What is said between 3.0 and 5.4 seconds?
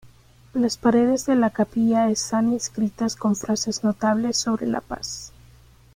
con frases notables sobre la paz.